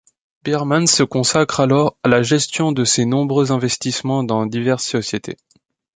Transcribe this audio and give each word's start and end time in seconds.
Biermans 0.43 0.87
se 0.87 1.03
consacre 1.03 1.59
alors 1.59 1.95
à 2.01 2.07
la 2.07 2.23
gestion 2.23 2.71
de 2.71 2.83
ses 2.85 3.05
nombreux 3.05 3.51
investissements 3.51 4.23
dans 4.23 4.47
diverses 4.47 4.87
sociétés. 4.87 5.37